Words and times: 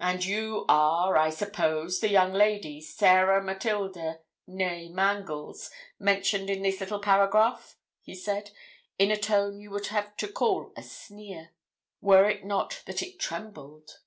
'And 0.00 0.24
you 0.24 0.64
are, 0.66 1.18
I 1.18 1.28
suppose, 1.28 2.00
the 2.00 2.08
young 2.08 2.32
lady, 2.32 2.80
Sarah 2.80 3.44
Matilda 3.44 4.20
née 4.48 4.90
Mangles, 4.90 5.70
mentioned 5.98 6.48
in 6.48 6.62
this 6.62 6.80
little 6.80 7.00
paragraph?' 7.00 7.76
he 8.00 8.14
said, 8.14 8.50
in 8.98 9.10
a 9.10 9.18
tone 9.18 9.60
you 9.60 9.68
would 9.70 9.88
have 9.88 10.14
called 10.32 10.72
a 10.74 10.82
sneer, 10.82 11.50
were 12.00 12.26
it 12.30 12.46
not 12.46 12.82
that 12.86 13.02
it 13.02 13.18
trembled. 13.20 13.98